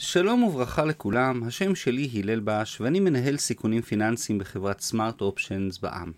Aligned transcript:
שלום 0.00 0.42
וברכה 0.42 0.84
לכולם, 0.84 1.42
השם 1.42 1.74
שלי 1.74 2.10
הלל 2.14 2.40
בש 2.44 2.80
ואני 2.80 3.00
מנהל 3.00 3.36
סיכונים 3.36 3.82
פיננסיים 3.82 4.38
בחברת 4.38 4.80
סמארט 4.80 5.20
אופשנס 5.20 5.78
בע"מ. 5.78 6.12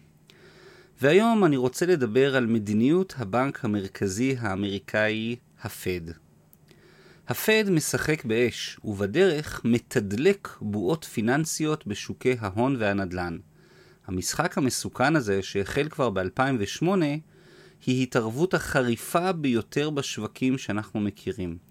והיום 1.00 1.44
אני 1.44 1.56
רוצה 1.56 1.86
לדבר 1.86 2.36
על 2.36 2.46
מדיניות 2.46 3.14
הבנק 3.18 3.64
המרכזי 3.64 4.36
האמריקאי, 4.40 5.36
הפד. 5.62 6.00
הפד 7.28 7.64
משחק 7.70 8.24
באש, 8.24 8.78
ובדרך 8.84 9.60
מתדלק 9.64 10.48
בועות 10.60 11.04
פיננסיות 11.04 11.86
בשוקי 11.86 12.36
ההון 12.40 12.76
והנדל"ן. 12.78 13.38
המשחק 14.06 14.58
המסוכן 14.58 15.16
הזה, 15.16 15.42
שהחל 15.42 15.88
כבר 15.88 16.10
ב-2008, 16.10 16.86
היא 17.86 18.02
התערבות 18.02 18.54
החריפה 18.54 19.32
ביותר 19.32 19.90
בשווקים 19.90 20.58
שאנחנו 20.58 21.00
מכירים. 21.00 21.69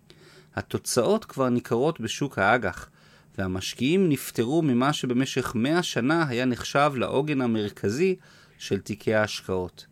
התוצאות 0.56 1.26
כבר 1.26 1.50
ניכרות 1.50 2.00
בשוק 2.02 2.40
האג"ח, 2.40 2.90
והמשקיעים 3.38 4.10
נפטרו 4.10 4.62
ממה 4.62 4.94
שבמשך 4.94 5.56
מאה 5.56 5.84
שנה 5.84 6.26
היה 6.28 6.46
נחשב 6.46 6.92
לעוגן 6.96 7.42
המרכזי 7.42 8.16
של 8.58 8.80
תיקי 8.80 9.14
ההשקעות. 9.14 9.86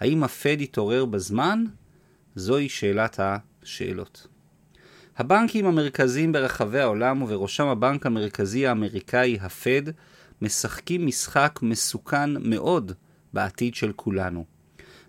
האם 0.00 0.24
הפד 0.24 0.60
יתעורר 0.60 1.04
בזמן? 1.04 1.64
זוהי 2.34 2.68
שאלת 2.68 3.20
השאלות. 3.22 4.26
הבנקים 5.16 5.66
המרכזיים 5.66 6.32
ברחבי 6.32 6.80
העולם, 6.80 7.22
ובראשם 7.22 7.66
הבנק 7.66 8.06
המרכזי 8.06 8.66
האמריקאי, 8.66 9.38
הפד, 9.40 9.82
משחקים 10.42 11.06
משחק 11.06 11.58
מסוכן 11.62 12.50
מאוד 12.50 12.92
בעתיד 13.32 13.74
של 13.74 13.92
כולנו. 13.96 14.44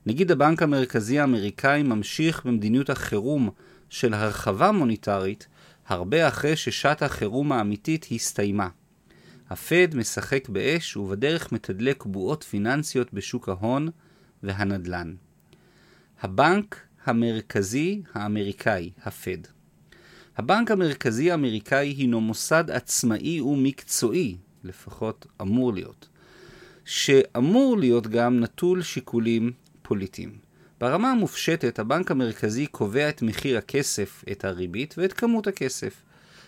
נגיד 0.06 0.32
הבנק 0.32 0.62
המרכזי 0.62 1.20
האמריקאי 1.20 1.84
ממשיך 1.84 2.46
במדיניות 2.46 2.90
החירום 2.90 3.50
של 3.90 4.14
הרחבה 4.14 4.72
מוניטרית 4.72 5.48
הרבה 5.88 6.28
אחרי 6.28 6.56
ששעת 6.56 7.02
החירום 7.02 7.52
האמיתית 7.52 8.06
הסתיימה. 8.12 8.70
הפד 9.50 9.96
משחק 9.96 10.50
באש 10.50 10.98
ובדרך 10.98 11.52
מתדלק 11.52 12.06
בועות 12.06 12.44
פיננסיות 12.44 13.14
בשוק 13.14 13.50
ההון 13.50 13.90
והנדל"ן. 14.44 15.16
הבנק 16.22 16.80
המרכזי 17.06 18.02
האמריקאי, 18.14 18.92
הפד. 19.04 19.38
הבנק 20.38 20.72
המרכזי 20.72 21.32
האמריקאי 21.32 21.88
הינו 21.88 22.22
מוסד 22.22 22.72
עצמאי 22.72 23.42
ומקצועי, 23.42 24.38
לפחות 24.64 25.26
אמור 25.42 25.74
להיות, 25.74 26.10
שאמור 26.86 27.78
להיות 27.78 28.08
גם 28.08 28.40
נטול 28.40 28.82
שיקולים 28.82 29.52
פוליטיים. 29.82 30.49
ברמה 30.80 31.12
המופשטת, 31.12 31.80
הבנק 31.80 32.12
המרכזי 32.12 32.68
קובע 32.68 33.10
את 33.10 33.22
מחיר 33.22 33.58
הכסף, 33.58 34.24
את 34.32 34.46
הריבית 34.46 34.96
ואת 34.98 35.14
כמות 35.14 35.48
הכסף. 35.48 36.02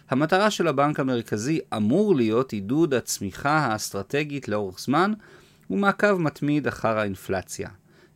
המטרה 0.09 0.51
של 0.51 0.67
הבנק 0.67 0.99
המרכזי 0.99 1.59
אמור 1.75 2.15
להיות 2.15 2.51
עידוד 2.51 2.93
הצמיחה 2.93 3.57
האסטרטגית 3.57 4.47
לאורך 4.47 4.79
זמן 4.79 5.13
ומעקב 5.69 6.17
מתמיד 6.17 6.67
אחר 6.67 6.97
האינפלציה. 6.97 7.69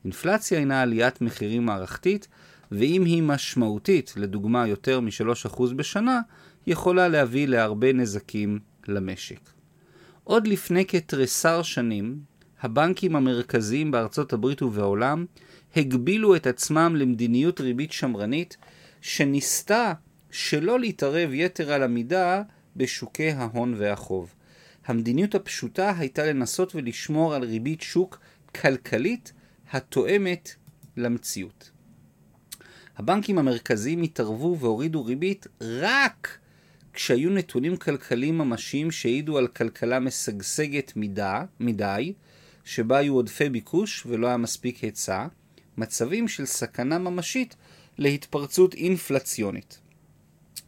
אינפלציה 0.03 0.59
הינה 0.59 0.81
עליית 0.81 1.21
מחירים 1.21 1.66
מערכתית, 1.66 2.27
ואם 2.71 3.05
היא 3.05 3.23
משמעותית, 3.23 4.13
לדוגמה 4.17 4.67
יותר 4.67 4.99
מ-3% 4.99 5.63
בשנה, 5.75 6.21
יכולה 6.67 7.08
להביא 7.08 7.47
להרבה 7.47 7.93
נזקים 7.93 8.59
למשק. 8.88 9.39
עוד 10.23 10.47
לפני 10.47 10.86
כתריסר 10.86 11.61
שנים, 11.61 12.19
הבנקים 12.66 13.16
המרכזיים 13.16 13.91
בארצות 13.91 14.33
הברית 14.33 14.61
ובעולם 14.61 15.25
הגבילו 15.75 16.35
את 16.35 16.47
עצמם 16.47 16.95
למדיניות 16.95 17.61
ריבית 17.61 17.91
שמרנית 17.91 18.58
שניסתה 19.02 19.94
שלא 20.31 20.80
להתערב 20.80 21.30
יתר 21.33 21.71
על 21.71 21.83
המידה 21.83 22.41
בשוקי 22.75 23.31
ההון 23.31 23.73
והחוב. 23.77 24.33
המדיניות 24.86 25.36
הפשוטה 25.36 25.93
הייתה 25.97 26.25
לנסות 26.25 26.75
ולשמור 26.75 27.36
על 27.36 27.43
ריבית 27.43 27.81
שוק 27.81 28.19
כלכלית 28.61 29.33
התואמת 29.71 30.55
למציאות. 30.98 31.71
הבנקים 32.98 33.37
המרכזיים 33.37 34.02
התערבו 34.02 34.58
והורידו 34.59 35.05
ריבית 35.05 35.48
רק 35.61 36.37
כשהיו 36.93 37.30
נתונים 37.30 37.77
כלכליים 37.77 38.37
ממשיים 38.37 38.92
שהעידו 38.92 39.37
על 39.37 39.48
כלכלה 39.48 39.99
משגשגת 39.99 40.93
מדי, 40.95 41.39
מדי 41.59 42.14
שבה 42.65 42.98
היו 42.98 43.14
עודפי 43.14 43.49
ביקוש 43.49 44.05
ולא 44.05 44.27
היה 44.27 44.37
מספיק 44.37 44.77
היצע, 44.77 45.27
מצבים 45.77 46.27
של 46.27 46.45
סכנה 46.45 46.99
ממשית 46.99 47.55
להתפרצות 47.98 48.73
אינפלציונית. 48.73 49.80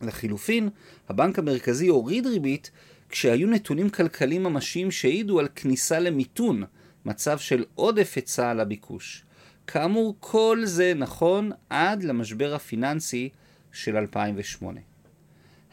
לחילופין, 0.01 0.69
הבנק 1.09 1.39
המרכזי 1.39 1.87
הוריד 1.87 2.27
ריבית 2.27 2.71
כשהיו 3.09 3.47
נתונים 3.47 3.89
כלכליים 3.89 4.43
ממשיים 4.43 4.91
שהעידו 4.91 5.39
על 5.39 5.47
כניסה 5.55 5.99
למיתון, 5.99 6.63
מצב 7.05 7.39
של 7.39 7.65
עודף 7.75 8.13
היצע 8.15 8.49
על 8.49 8.59
הביקוש. 8.59 9.23
כאמור, 9.67 10.15
כל 10.19 10.61
זה 10.63 10.93
נכון 10.95 11.51
עד 11.69 12.03
למשבר 12.03 12.55
הפיננסי 12.55 13.29
של 13.71 13.97
2008. 13.97 14.81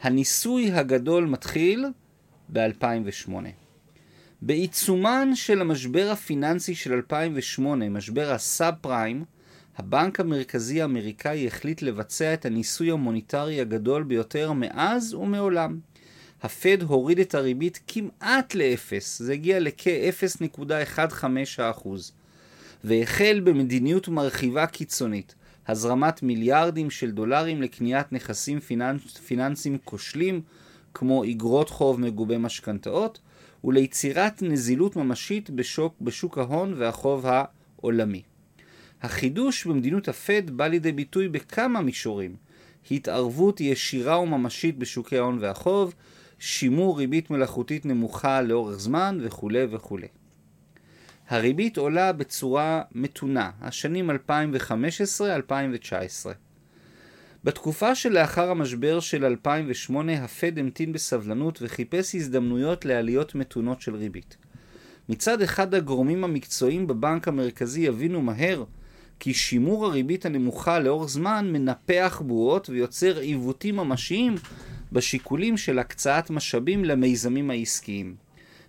הניסוי 0.01 0.71
הגדול 0.71 1.25
מתחיל 1.25 1.85
ב-2008. 2.49 3.31
בעיצומן 4.45 5.29
של 5.35 5.61
המשבר 5.61 6.09
הפיננסי 6.11 6.75
של 6.75 6.93
2008, 6.93 7.89
משבר 7.89 8.31
הסאב 8.31 8.73
פריים, 8.81 9.23
הבנק 9.77 10.19
המרכזי 10.19 10.81
האמריקאי 10.81 11.47
החליט 11.47 11.81
לבצע 11.81 12.33
את 12.33 12.45
הניסוי 12.45 12.91
המוניטרי 12.91 13.61
הגדול 13.61 14.03
ביותר 14.03 14.53
מאז 14.53 15.13
ומעולם. 15.13 15.79
הפד 16.43 16.81
הוריד 16.81 17.19
את 17.19 17.35
הריבית 17.35 17.79
כמעט 17.87 18.55
לאפס, 18.55 19.21
זה 19.21 19.33
הגיע 19.33 19.59
לכ-0.15%, 19.59 21.87
והחל 22.83 23.41
במדיניות 23.43 24.07
מרחיבה 24.07 24.67
קיצונית, 24.67 25.35
הזרמת 25.67 26.23
מיליארדים 26.23 26.89
של 26.89 27.11
דולרים 27.11 27.61
לקניית 27.61 28.13
נכסים 28.13 28.59
פיננס, 28.59 29.17
פיננסיים 29.17 29.77
כושלים, 29.83 30.41
כמו 30.97 31.23
אגרות 31.23 31.69
חוב 31.69 31.99
מגובי 32.01 32.37
משכנתאות, 32.37 33.19
וליצירת 33.63 34.41
נזילות 34.41 34.95
ממשית 34.95 35.49
בשוק, 35.49 35.95
בשוק 36.01 36.37
ההון 36.37 36.73
והחוב 36.77 37.25
העולמי. 37.25 38.21
החידוש 39.01 39.65
במדיניות 39.65 40.07
הפד 40.07 40.49
בא 40.49 40.67
לידי 40.67 40.91
ביטוי 40.91 41.27
בכמה 41.29 41.81
מישורים 41.81 42.35
התערבות 42.91 43.61
ישירה 43.61 44.19
וממשית 44.19 44.77
בשוקי 44.77 45.17
ההון 45.17 45.37
והחוב, 45.41 45.93
שימור 46.39 46.97
ריבית 46.97 47.29
מלאכותית 47.29 47.85
נמוכה 47.85 48.41
לאורך 48.41 48.79
זמן 48.79 49.19
וכולי 49.21 49.65
וכולי. 49.69 50.07
הריבית 51.27 51.77
עולה 51.77 52.11
בצורה 52.11 52.81
מתונה, 52.91 53.51
השנים 53.61 54.11
2015-2019. 54.11 54.13
בתקופה 57.45 57.95
שלאחר 57.95 58.49
המשבר 58.49 58.99
של 58.99 59.25
2008 59.25 60.23
הפד 60.23 60.59
המתין 60.59 60.93
בסבלנות 60.93 61.59
וחיפש 61.61 62.15
הזדמנויות 62.15 62.85
לעליות 62.85 63.35
מתונות 63.35 63.81
של 63.81 63.95
ריבית. 63.95 64.37
מצד 65.09 65.41
אחד 65.41 65.73
הגורמים 65.75 66.23
המקצועיים 66.23 66.87
בבנק 66.87 67.27
המרכזי 67.27 67.81
יבינו 67.81 68.21
מהר 68.21 68.63
כי 69.19 69.33
שימור 69.33 69.85
הריבית 69.85 70.25
הנמוכה 70.25 70.79
לאורך 70.79 71.09
זמן 71.09 71.49
מנפח 71.51 72.21
בועות 72.25 72.69
ויוצר 72.69 73.17
עיוותים 73.17 73.75
ממשיים 73.75 74.35
בשיקולים 74.91 75.57
של 75.57 75.79
הקצאת 75.79 76.29
משאבים 76.29 76.85
למיזמים 76.85 77.49
העסקיים. 77.49 78.15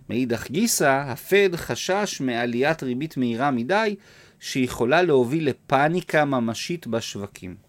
מאידך 0.09 0.51
גיסא, 0.51 1.03
הפד 1.07 1.55
חשש 1.55 2.21
מעליית 2.21 2.83
ריבית 2.83 3.17
מהירה 3.17 3.51
מדי 3.51 3.95
שיכולה 4.39 5.01
להוביל 5.01 5.49
לפאניקה 5.49 6.25
ממשית 6.25 6.87
בשווקים. 6.87 7.66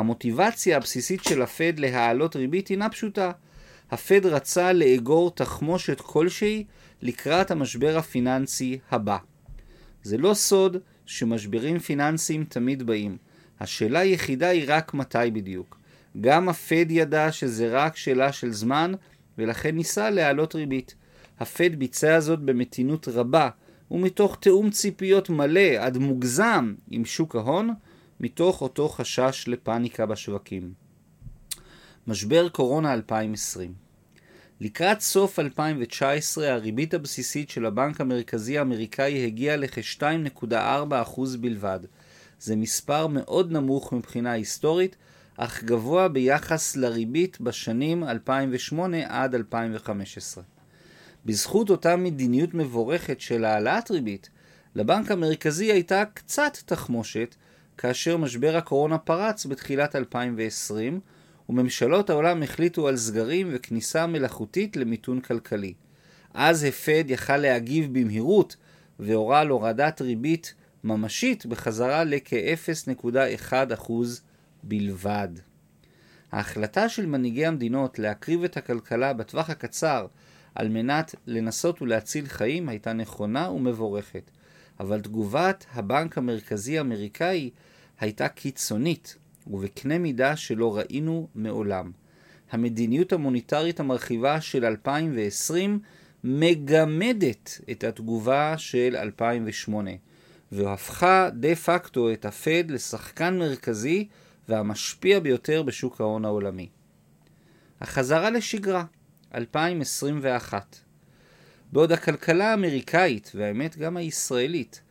המוטיבציה 0.00 0.76
הבסיסית 0.76 1.24
של 1.24 1.42
הפד 1.42 1.78
להעלות 1.78 2.36
ריבית 2.36 2.68
הינה 2.68 2.88
פשוטה. 2.88 3.30
הפד 3.90 4.26
רצה 4.26 4.72
לאגור 4.72 5.30
תחמושת 5.30 6.00
כלשהי 6.00 6.64
לקראת 7.02 7.50
המשבר 7.50 7.98
הפיננסי 7.98 8.78
הבא. 8.90 9.16
זה 10.02 10.18
לא 10.18 10.34
סוד 10.34 10.76
שמשברים 11.06 11.78
פיננסיים 11.78 12.44
תמיד 12.44 12.82
באים. 12.82 13.16
השאלה 13.60 13.98
היחידה 13.98 14.48
היא 14.48 14.64
רק 14.66 14.94
מתי 14.94 15.30
בדיוק. 15.32 15.78
גם 16.20 16.48
הפד 16.48 16.86
ידע 16.90 17.32
שזה 17.32 17.68
רק 17.70 17.96
שאלה 17.96 18.32
של 18.32 18.52
זמן, 18.52 18.92
ולכן 19.38 19.76
ניסה 19.76 20.10
להעלות 20.10 20.54
ריבית. 20.54 20.94
הפד 21.40 21.76
ביצע 21.76 22.20
זאת 22.20 22.38
במתינות 22.38 23.08
רבה, 23.08 23.48
ומתוך 23.90 24.36
תיאום 24.40 24.70
ציפיות 24.70 25.30
מלא 25.30 25.76
עד 25.78 25.98
מוגזם 25.98 26.74
עם 26.90 27.04
שוק 27.04 27.36
ההון, 27.36 27.70
מתוך 28.20 28.62
אותו 28.62 28.88
חשש 28.88 29.44
לפאניקה 29.48 30.06
בשווקים. 30.06 30.72
משבר 32.06 32.48
קורונה 32.48 32.92
2020 32.92 33.74
לקראת 34.60 35.00
סוף 35.00 35.38
2019 35.38 36.52
הריבית 36.52 36.94
הבסיסית 36.94 37.50
של 37.50 37.66
הבנק 37.66 38.00
המרכזי 38.00 38.58
האמריקאי 38.58 39.26
הגיעה 39.26 39.56
לכ-2.4% 39.56 41.20
בלבד. 41.40 41.80
זה 42.40 42.56
מספר 42.56 43.06
מאוד 43.06 43.52
נמוך 43.52 43.92
מבחינה 43.92 44.32
היסטורית, 44.32 44.96
אך 45.36 45.64
גבוה 45.64 46.08
ביחס 46.08 46.76
לריבית 46.76 47.40
בשנים 47.40 48.04
2008 48.04 48.96
עד 49.08 49.34
2015. 49.34 50.44
בזכות 51.26 51.70
אותה 51.70 51.96
מדיניות 51.96 52.54
מבורכת 52.54 53.20
של 53.20 53.44
העלאת 53.44 53.90
ריבית, 53.90 54.30
לבנק 54.74 55.10
המרכזי 55.10 55.72
הייתה 55.72 56.04
קצת 56.14 56.58
תחמושת 56.64 57.34
כאשר 57.80 58.16
משבר 58.16 58.56
הקורונה 58.56 58.98
פרץ 58.98 59.46
בתחילת 59.46 59.96
2020, 59.96 61.00
וממשלות 61.48 62.10
העולם 62.10 62.42
החליטו 62.42 62.88
על 62.88 62.96
סגרים 62.96 63.48
וכניסה 63.52 64.06
מלאכותית 64.06 64.76
למיתון 64.76 65.20
כלכלי. 65.20 65.74
אז 66.34 66.64
הפד 66.64 67.04
יכל 67.06 67.36
להגיב 67.36 67.98
במהירות 67.98 68.56
והורה 68.98 69.40
על 69.40 69.48
הורדת 69.48 70.00
ריבית 70.00 70.54
ממשית 70.84 71.46
בחזרה 71.46 72.04
לכ-0.1% 72.04 73.92
בלבד. 74.62 75.28
ההחלטה 76.32 76.88
של 76.88 77.06
מנהיגי 77.06 77.46
המדינות 77.46 77.98
להקריב 77.98 78.44
את 78.44 78.56
הכלכלה 78.56 79.12
בטווח 79.12 79.50
הקצר 79.50 80.06
על 80.54 80.68
מנת 80.68 81.14
לנסות 81.26 81.82
ולהציל 81.82 82.26
חיים 82.26 82.68
הייתה 82.68 82.92
נכונה 82.92 83.50
ומבורכת, 83.50 84.30
אבל 84.80 85.00
תגובת 85.00 85.66
הבנק 85.72 86.18
המרכזי 86.18 86.78
האמריקאי 86.78 87.50
הייתה 88.00 88.28
קיצונית 88.28 89.16
ובקנה 89.46 89.98
מידה 89.98 90.36
שלא 90.36 90.76
ראינו 90.76 91.28
מעולם. 91.34 91.92
המדיניות 92.50 93.12
המוניטרית 93.12 93.80
המרחיבה 93.80 94.40
של 94.40 94.64
2020 94.64 95.78
מגמדת 96.24 97.60
את 97.70 97.84
התגובה 97.84 98.54
של 98.58 98.96
2008, 98.96 99.90
והפכה 100.52 101.30
דה 101.32 101.54
פקטו 101.54 102.12
את 102.12 102.24
הפד 102.24 102.64
לשחקן 102.70 103.38
מרכזי 103.38 104.08
והמשפיע 104.48 105.20
ביותר 105.20 105.62
בשוק 105.62 106.00
ההון 106.00 106.24
העולמי. 106.24 106.68
החזרה 107.80 108.30
לשגרה, 108.30 108.84
2021. 109.34 110.89
בעוד 111.72 111.92
הכלכלה 111.92 112.50
האמריקאית, 112.50 113.32
והאמת 113.34 113.76
גם 113.76 113.96
הישראלית, 113.96 114.82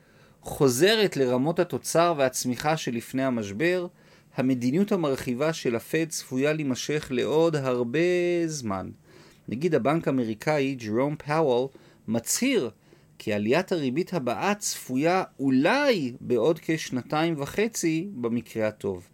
חוזרת 0.41 1.17
לרמות 1.17 1.59
התוצר 1.59 2.13
והצמיחה 2.17 2.77
שלפני 2.77 3.23
המשבר, 3.23 3.87
המדיניות 4.35 4.91
המרחיבה 4.91 5.53
של 5.53 5.75
הפד 5.75 6.05
צפויה 6.09 6.53
להימשך 6.53 7.07
לעוד 7.11 7.55
הרבה 7.55 7.99
זמן. 8.45 8.89
נגיד 9.47 9.75
הבנק 9.75 10.07
האמריקאי, 10.07 10.75
ג'רום 10.75 11.15
פאוול, 11.15 11.67
מצהיר 12.07 12.69
כי 13.17 13.33
עליית 13.33 13.71
הריבית 13.71 14.13
הבאה 14.13 14.55
צפויה 14.55 15.23
אולי 15.39 16.13
בעוד 16.21 16.59
כשנתיים 16.61 17.35
וחצי 17.37 18.09
במקרה 18.13 18.67
הטוב. 18.67 19.07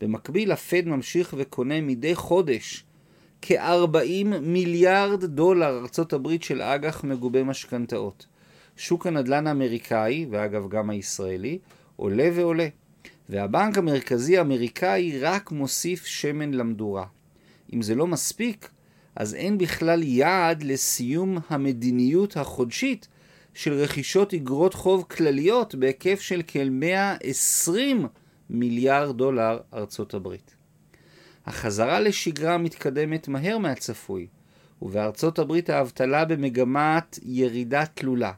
במקביל, 0.00 0.52
הפד 0.52 0.86
ממשיך 0.86 1.34
וקונה 1.38 1.80
מדי 1.80 2.14
חודש 2.14 2.84
כ-40 3.42 4.38
מיליארד 4.42 5.24
דולר 5.24 5.78
ארצות 5.78 6.12
הברית 6.12 6.42
של 6.42 6.62
אג"ח 6.62 7.04
מגובה 7.04 7.44
משכנתאות. 7.44 8.26
שוק 8.76 9.06
הנדל"ן 9.06 9.46
האמריקאי, 9.46 10.26
ואגב 10.30 10.68
גם 10.68 10.90
הישראלי, 10.90 11.58
עולה 11.96 12.30
ועולה. 12.34 12.68
והבנק 13.28 13.78
המרכזי 13.78 14.38
האמריקאי 14.38 15.18
רק 15.20 15.50
מוסיף 15.50 16.04
שמן 16.04 16.54
למדורה. 16.54 17.04
אם 17.74 17.82
זה 17.82 17.94
לא 17.94 18.06
מספיק, 18.06 18.70
אז 19.16 19.34
אין 19.34 19.58
בכלל 19.58 20.02
יעד 20.02 20.62
לסיום 20.62 21.38
המדיניות 21.48 22.36
החודשית 22.36 23.08
של 23.54 23.72
רכישות 23.72 24.34
אגרות 24.34 24.74
חוב 24.74 25.02
כלליות 25.02 25.74
בהיקף 25.74 26.20
של 26.20 26.42
כ-120 26.46 27.70
מיליארד 28.50 29.16
דולר 29.16 29.58
ארצות 29.74 30.14
הברית. 30.14 30.59
החזרה 31.50 32.00
לשגרה 32.00 32.58
מתקדמת 32.58 33.28
מהר 33.28 33.58
מהצפוי, 33.58 34.26
ובארצות 34.82 35.38
הברית 35.38 35.70
האבטלה 35.70 36.24
במגמת 36.24 37.18
ירידה 37.22 37.86
תלולה. 37.86 38.32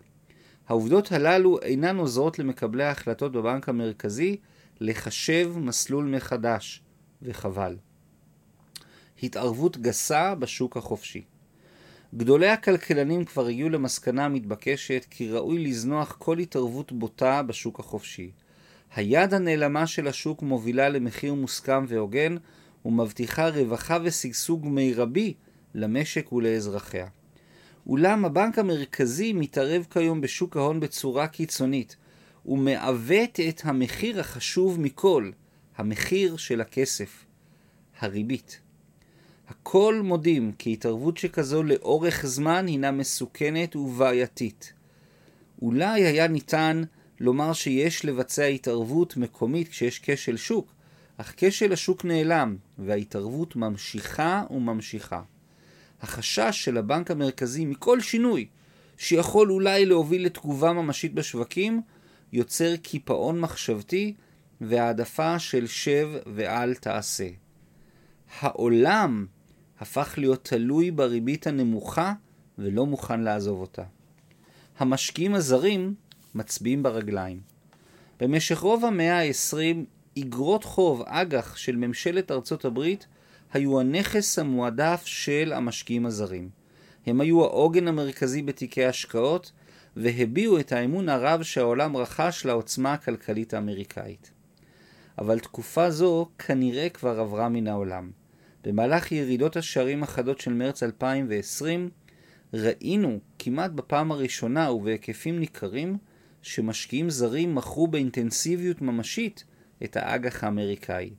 העובדות 0.68 1.12
הללו 1.12 1.60
אינן 1.62 1.96
עוזרות 1.96 2.38
למקבלי 2.38 2.84
ההחלטות 2.84 3.32
בבנק 3.32 3.68
המרכזי 3.68 4.36
לחשב 4.80 5.52
מסלול 5.56 6.04
מחדש, 6.04 6.82
וחבל. 7.22 7.76
התערבות 9.22 9.76
גסה 9.78 10.34
בשוק 10.34 10.76
החופשי. 10.76 11.22
גדולי 12.14 12.48
הכלכלנים 12.48 13.24
כבר 13.24 13.46
הגיעו 13.46 13.68
למסקנה 13.68 14.24
המתבקשת 14.24 15.06
כי 15.10 15.30
ראוי 15.30 15.64
לזנוח 15.64 16.16
כל 16.18 16.38
התערבות 16.38 16.92
בוטה 16.92 17.42
בשוק 17.42 17.80
החופשי. 17.80 18.30
היד 18.94 19.34
הנעלמה 19.34 19.86
של 19.86 20.08
השוק 20.08 20.42
מובילה 20.42 20.88
למחיר 20.88 21.34
מוסכם 21.34 21.84
והוגן 21.88 22.36
ומבטיחה 22.84 23.48
רווחה 23.48 23.98
ושגשוג 24.02 24.66
מרבי 24.66 25.34
למשק 25.74 26.32
ולאזרחיה. 26.32 27.06
אולם 27.86 28.24
הבנק 28.24 28.58
המרכזי 28.58 29.32
מתערב 29.32 29.86
כיום 29.90 30.20
בשוק 30.20 30.56
ההון 30.56 30.80
בצורה 30.80 31.28
קיצונית, 31.28 31.96
ומעוות 32.46 33.40
את 33.48 33.60
המחיר 33.64 34.20
החשוב 34.20 34.80
מכל, 34.80 35.30
המחיר 35.76 36.36
של 36.36 36.60
הכסף, 36.60 37.24
הריבית. 37.98 38.60
הכל 39.48 40.00
מודים 40.04 40.52
כי 40.58 40.72
התערבות 40.72 41.18
שכזו 41.18 41.62
לאורך 41.62 42.26
זמן 42.26 42.66
הינה 42.66 42.90
מסוכנת 42.90 43.76
ובעייתית. 43.76 44.72
אולי 45.62 46.04
היה 46.04 46.26
ניתן 46.26 46.82
לומר 47.20 47.52
שיש 47.52 48.04
לבצע 48.04 48.44
התערבות 48.44 49.16
מקומית 49.16 49.68
כשיש 49.68 50.00
כשל 50.02 50.36
שוק, 50.36 50.72
אך 51.16 51.34
כשל 51.36 51.72
השוק 51.72 52.04
נעלם, 52.04 52.56
וההתערבות 52.78 53.56
ממשיכה 53.56 54.44
וממשיכה. 54.50 55.22
החשש 56.02 56.64
של 56.64 56.76
הבנק 56.76 57.10
המרכזי 57.10 57.64
מכל 57.64 58.00
שינוי 58.00 58.46
שיכול 58.96 59.52
אולי 59.52 59.86
להוביל 59.86 60.26
לתגובה 60.26 60.72
ממשית 60.72 61.14
בשווקים, 61.14 61.82
יוצר 62.32 62.76
קיפאון 62.76 63.40
מחשבתי 63.40 64.14
והעדפה 64.60 65.38
של 65.38 65.66
שב 65.66 66.08
ואל 66.34 66.74
תעשה. 66.74 67.28
העולם 68.40 69.26
הפך 69.80 70.14
להיות 70.16 70.44
תלוי 70.44 70.90
בריבית 70.90 71.46
הנמוכה 71.46 72.12
ולא 72.58 72.86
מוכן 72.86 73.20
לעזוב 73.20 73.60
אותה. 73.60 73.82
המשקיעים 74.78 75.34
הזרים 75.34 75.94
מצביעים 76.34 76.82
ברגליים. 76.82 77.40
במשך 78.20 78.58
רוב 78.58 78.84
המאה 78.84 79.20
ה-20 79.20 79.84
אגרות 80.18 80.64
חוב 80.64 81.02
אג"ח 81.06 81.56
של 81.56 81.76
ממשלת 81.76 82.30
ארצות 82.30 82.64
הברית 82.64 83.06
היו 83.52 83.80
הנכס 83.80 84.38
המועדף 84.38 85.02
של 85.04 85.52
המשקיעים 85.54 86.06
הזרים. 86.06 86.48
הם 87.06 87.20
היו 87.20 87.44
העוגן 87.44 87.88
המרכזי 87.88 88.42
בתיקי 88.42 88.84
השקעות 88.84 89.52
והביעו 89.96 90.60
את 90.60 90.72
האמון 90.72 91.08
הרב 91.08 91.42
שהעולם 91.42 91.96
רכש 91.96 92.46
לעוצמה 92.46 92.92
הכלכלית 92.92 93.54
האמריקאית. 93.54 94.30
אבל 95.18 95.38
תקופה 95.38 95.90
זו 95.90 96.28
כנראה 96.38 96.88
כבר 96.88 97.20
עברה 97.20 97.48
מן 97.48 97.66
העולם. 97.66 98.10
במהלך 98.64 99.12
ירידות 99.12 99.56
השערים 99.56 100.02
החדות 100.02 100.40
של 100.40 100.52
מרץ 100.52 100.82
2020 100.82 101.90
ראינו 102.54 103.18
כמעט 103.38 103.70
בפעם 103.70 104.12
הראשונה 104.12 104.72
ובהיקפים 104.72 105.40
ניכרים 105.40 105.96
שמשקיעים 106.42 107.10
זרים 107.10 107.54
מכרו 107.54 107.86
באינטנסיביות 107.86 108.82
ממשית 108.82 109.44
את 109.84 109.96
האג"ח 109.96 110.44
האמריקאי. 110.44 111.10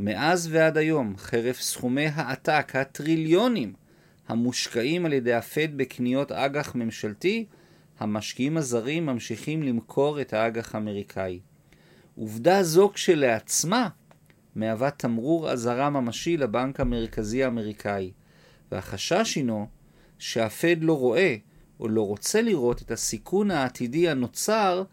מאז 0.00 0.48
ועד 0.52 0.76
היום, 0.76 1.16
חרף 1.16 1.60
סכומי 1.60 2.06
העתק, 2.06 2.72
הטריליונים, 2.76 3.72
המושקעים 4.28 5.06
על 5.06 5.12
ידי 5.12 5.34
הפד 5.34 5.76
בקניות 5.76 6.32
אג"ח 6.32 6.74
ממשלתי, 6.74 7.46
המשקיעים 7.98 8.56
הזרים 8.56 9.06
ממשיכים 9.06 9.62
למכור 9.62 10.20
את 10.20 10.32
האג"ח 10.32 10.74
האמריקאי. 10.74 11.40
עובדה 12.16 12.62
זו 12.62 12.90
כשלעצמה 12.94 13.88
מהווה 14.54 14.90
תמרור 14.90 15.50
אזהרה 15.50 15.90
ממשי 15.90 16.36
לבנק 16.36 16.80
המרכזי 16.80 17.44
האמריקאי, 17.44 18.12
והחשש 18.72 19.34
הינו 19.34 19.66
שהפד 20.18 20.76
לא 20.80 20.98
רואה 20.98 21.36
או 21.80 21.88
לא 21.88 22.06
רוצה 22.06 22.42
לראות 22.42 22.82
את 22.82 22.90
הסיכון 22.90 23.50
העתידי 23.50 24.08
הנוצר 24.08 24.84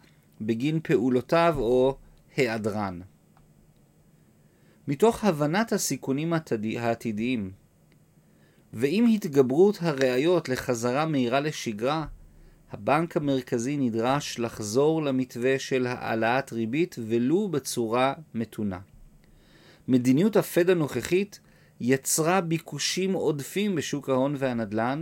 בגין 0.42 0.80
פעולותיו 0.84 1.56
או 1.58 1.98
היעדרן. 2.36 3.00
מתוך 4.88 5.24
הבנת 5.24 5.74
הסיכונים 5.74 6.34
העתידיים 6.80 7.52
ועם 8.74 9.06
התגברות 9.06 9.78
הראיות 9.82 10.50
לחזרה 10.50 11.06
מהירה 11.06 11.40
לשגרה, 11.40 12.06
הבנק 12.72 13.18
המרכזי 13.18 13.78
נדרש 13.78 14.40
לחזור 14.40 15.04
למתווה 15.04 15.60
של 15.60 15.88
העלאת 15.88 16.54
ריבית 16.54 16.96
ולו 17.08 17.50
בצורה 17.50 18.14
מתונה. 18.34 18.80
מדיניות 19.88 20.36
הפד 20.36 20.70
הנוכחית 20.70 21.40
יצרה 21.80 22.42
ביקושים 22.42 23.14
עודפים 23.14 23.76
בשוק 23.76 24.10
ההון 24.10 24.36
והנדל"ן, 24.38 25.02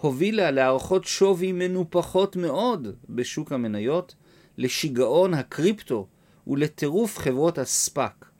הובילה 0.00 0.50
להערכות 0.50 1.04
שווי 1.04 1.52
מנופחות 1.52 2.36
מאוד 2.36 2.88
בשוק 3.08 3.52
המניות, 3.52 4.14
לשיגעון 4.58 5.34
הקריפטו 5.34 6.06
ולטירוף 6.46 7.18
חברות 7.18 7.58
הספאק. 7.58 8.30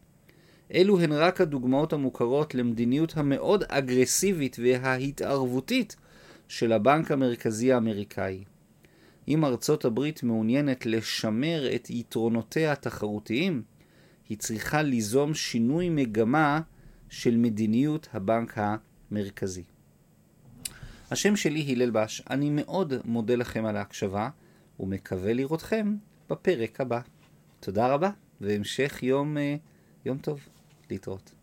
אלו 0.74 1.00
הן 1.00 1.12
רק 1.12 1.40
הדוגמאות 1.40 1.92
המוכרות 1.92 2.54
למדיניות 2.54 3.16
המאוד 3.16 3.64
אגרסיבית 3.68 4.56
וההתערבותית 4.62 5.96
של 6.48 6.72
הבנק 6.72 7.10
המרכזי 7.10 7.72
האמריקאי. 7.72 8.44
אם 9.28 9.44
ארצות 9.44 9.84
הברית 9.84 10.22
מעוניינת 10.22 10.86
לשמר 10.86 11.74
את 11.74 11.90
יתרונותיה 11.90 12.72
התחרותיים, 12.72 13.62
היא 14.28 14.38
צריכה 14.38 14.82
ליזום 14.82 15.34
שינוי 15.34 15.88
מגמה 15.88 16.60
של 17.08 17.36
מדיניות 17.36 18.08
הבנק 18.12 18.58
המרכזי. 19.10 19.62
השם 21.10 21.36
שלי 21.36 21.72
הלל 21.72 21.90
בש, 21.90 22.22
אני 22.30 22.50
מאוד 22.50 22.94
מודה 23.04 23.36
לכם 23.36 23.64
על 23.64 23.76
ההקשבה 23.76 24.28
ומקווה 24.80 25.32
לראותכם 25.32 25.96
בפרק 26.30 26.80
הבא. 26.80 27.00
תודה 27.60 27.94
רבה 27.94 28.10
והמשך 28.40 29.02
יום, 29.02 29.38
אה, 29.38 29.56
יום 30.04 30.18
טוב 30.18 30.40
להתראות. 30.90 31.35